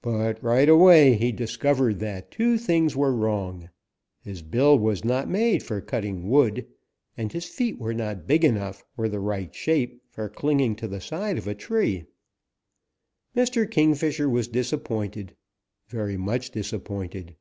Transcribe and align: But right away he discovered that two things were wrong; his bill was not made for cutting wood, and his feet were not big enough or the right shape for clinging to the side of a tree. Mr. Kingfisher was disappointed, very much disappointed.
But 0.00 0.40
right 0.44 0.68
away 0.68 1.14
he 1.14 1.32
discovered 1.32 1.98
that 1.98 2.30
two 2.30 2.56
things 2.56 2.94
were 2.94 3.12
wrong; 3.12 3.68
his 4.22 4.42
bill 4.42 4.78
was 4.78 5.04
not 5.04 5.28
made 5.28 5.60
for 5.60 5.80
cutting 5.80 6.30
wood, 6.30 6.68
and 7.16 7.32
his 7.32 7.46
feet 7.46 7.76
were 7.80 7.92
not 7.94 8.28
big 8.28 8.44
enough 8.44 8.84
or 8.96 9.08
the 9.08 9.18
right 9.18 9.52
shape 9.52 10.00
for 10.08 10.28
clinging 10.28 10.76
to 10.76 10.86
the 10.86 11.00
side 11.00 11.36
of 11.36 11.48
a 11.48 11.54
tree. 11.56 12.06
Mr. 13.34 13.68
Kingfisher 13.68 14.30
was 14.30 14.46
disappointed, 14.46 15.34
very 15.88 16.16
much 16.16 16.52
disappointed. 16.52 17.34